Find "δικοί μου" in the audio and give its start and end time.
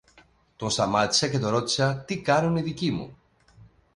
2.61-3.17